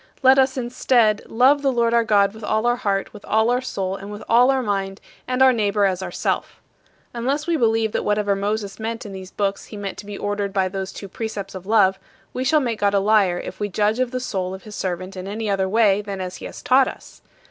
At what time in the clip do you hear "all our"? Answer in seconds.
2.43-2.77, 3.25-3.61, 4.27-4.63